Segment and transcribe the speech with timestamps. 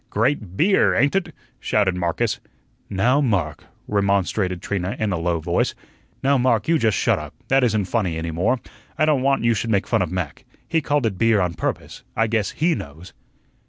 [0.09, 1.29] "Great BEER, ain't ut?"
[1.59, 2.39] shouted Marcus.
[2.89, 5.75] "Now, Mark," remonstrated Trina in a low voice.
[6.23, 8.59] "Now, Mark, you just shut up; that isn't funny any more.
[8.97, 10.43] I don't want you should make fun of Mac.
[10.67, 12.01] He called it beer on purpose.
[12.15, 13.13] I guess HE knows."